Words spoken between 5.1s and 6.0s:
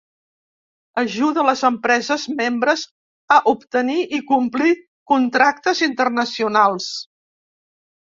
contractes